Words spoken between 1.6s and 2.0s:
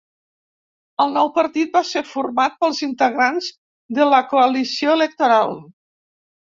va